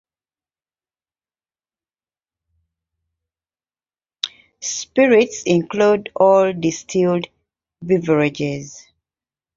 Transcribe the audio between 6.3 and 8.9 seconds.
distilled beverages